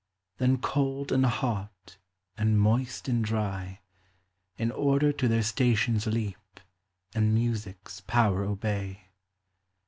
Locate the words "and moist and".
2.35-3.23